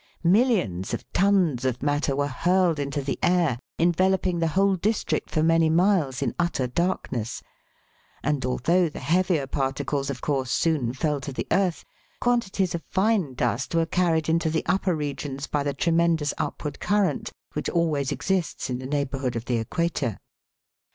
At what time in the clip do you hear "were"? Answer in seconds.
2.15-2.25, 13.75-13.85